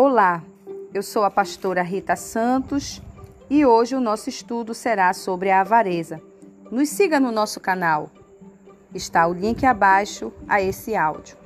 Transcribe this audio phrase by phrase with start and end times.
[0.00, 0.44] Olá,
[0.94, 3.02] eu sou a pastora Rita Santos
[3.50, 6.22] e hoje o nosso estudo será sobre a avareza.
[6.70, 8.08] Nos siga no nosso canal.
[8.94, 11.36] Está o link abaixo a esse áudio.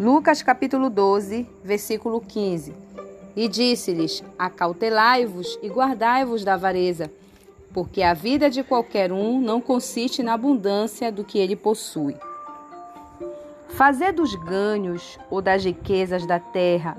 [0.00, 2.74] Lucas capítulo 12, versículo 15.
[3.36, 7.12] E disse-lhes: Acautelai-vos e guardai-vos da avareza,
[7.74, 12.16] porque a vida de qualquer um não consiste na abundância do que ele possui.
[13.68, 16.96] Fazer dos ganhos ou das riquezas da terra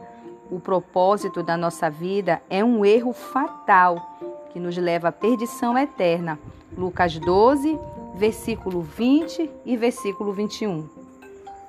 [0.51, 4.17] o propósito da nossa vida é um erro fatal
[4.51, 6.39] que nos leva à perdição eterna.
[6.77, 7.79] Lucas 12,
[8.15, 10.87] versículo 20 e versículo 21.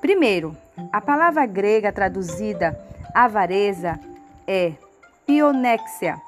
[0.00, 0.56] Primeiro,
[0.92, 2.78] a palavra grega traduzida
[3.14, 4.00] avareza
[4.46, 4.72] é
[5.26, 6.20] pionexia.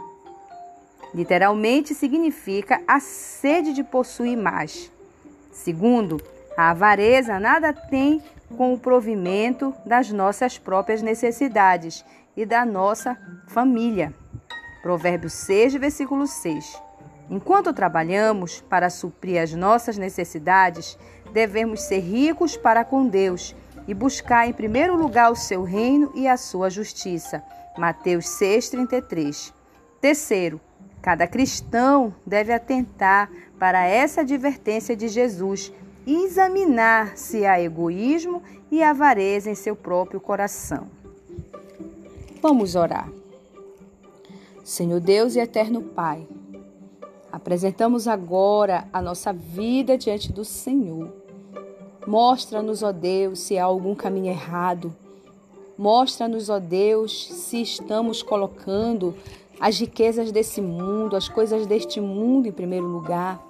[1.14, 4.90] Literalmente significa a sede de possuir mais.
[5.50, 6.20] Segundo,
[6.56, 12.04] a avareza nada tem com o provimento das nossas próprias necessidades
[12.36, 14.12] e da nossa família.
[14.82, 16.80] Provérbios 6, versículo 6.
[17.30, 20.98] Enquanto trabalhamos para suprir as nossas necessidades,
[21.32, 23.54] devemos ser ricos para com Deus
[23.86, 27.42] e buscar em primeiro lugar o seu reino e a sua justiça.
[27.76, 29.52] Mateus 6:33.
[30.00, 30.60] Terceiro,
[31.00, 35.72] cada cristão deve atentar para essa advertência de Jesus
[36.06, 40.88] examinar se há egoísmo e avareza em seu próprio coração.
[42.40, 43.10] Vamos orar.
[44.64, 46.26] Senhor Deus e eterno Pai,
[47.30, 51.12] apresentamos agora a nossa vida diante do Senhor.
[52.06, 54.94] Mostra-nos, ó Deus, se há algum caminho errado.
[55.78, 59.14] Mostra-nos, ó Deus, se estamos colocando
[59.60, 63.40] as riquezas desse mundo, as coisas deste mundo em primeiro lugar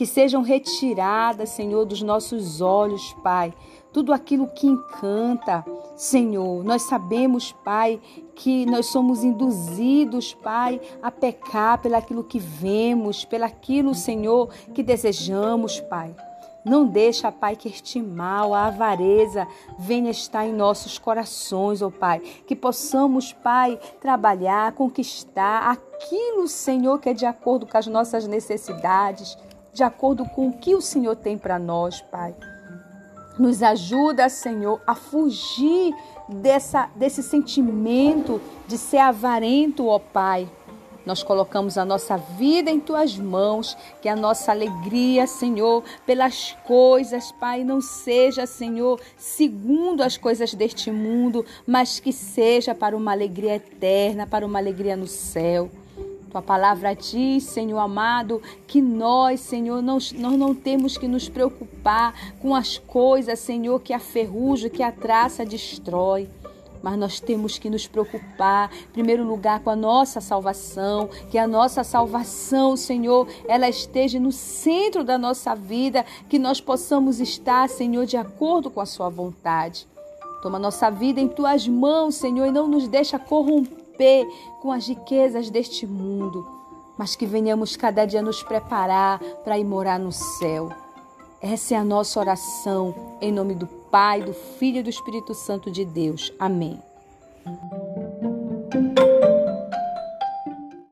[0.00, 3.52] que sejam retiradas, Senhor, dos nossos olhos, Pai,
[3.92, 5.62] tudo aquilo que encanta,
[5.94, 6.64] Senhor.
[6.64, 8.00] Nós sabemos, Pai,
[8.34, 16.16] que nós somos induzidos, Pai, a pecar pelaquilo que vemos, pelaquilo, Senhor, que desejamos, Pai.
[16.64, 19.46] Não deixa, Pai, que este mal, a avareza,
[19.78, 22.20] venha estar em nossos corações, ó oh, Pai.
[22.46, 29.36] Que possamos, Pai, trabalhar, conquistar aquilo, Senhor, que é de acordo com as nossas necessidades
[29.72, 32.34] de acordo com o que o Senhor tem para nós, Pai.
[33.38, 35.94] Nos ajuda, Senhor, a fugir
[36.28, 40.48] dessa, desse sentimento de ser avarento, ó Pai.
[41.06, 47.32] Nós colocamos a nossa vida em tuas mãos, que a nossa alegria, Senhor, pelas coisas,
[47.32, 53.56] Pai, não seja, Senhor, segundo as coisas deste mundo, mas que seja para uma alegria
[53.56, 55.70] eterna, para uma alegria no céu.
[56.30, 62.14] Tua palavra diz, Senhor amado, que nós, Senhor, não, nós não temos que nos preocupar
[62.40, 66.28] com as coisas, Senhor, que a ferrugem, que a traça destrói.
[66.80, 71.48] Mas nós temos que nos preocupar, em primeiro lugar, com a nossa salvação, que a
[71.48, 78.06] nossa salvação, Senhor, ela esteja no centro da nossa vida, que nós possamos estar, Senhor,
[78.06, 79.86] de acordo com a Sua vontade.
[80.42, 84.26] Toma nossa vida em tuas mãos, Senhor, e não nos deixa corromper romper
[84.60, 86.46] com as riquezas deste mundo,
[86.96, 90.70] mas que venhamos cada dia nos preparar para ir morar no céu.
[91.40, 95.70] Essa é a nossa oração, em nome do Pai, do Filho e do Espírito Santo
[95.70, 96.32] de Deus.
[96.38, 96.80] Amém.